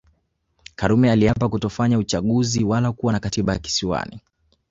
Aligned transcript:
Karume 0.75 1.11
aliapa 1.11 1.49
kutofanya 1.49 1.97
uchaguzi 1.97 2.63
wala 2.63 2.91
kuwa 2.91 3.13
na 3.13 3.19
Katiba 3.19 3.57
Kisiwani 3.59 4.21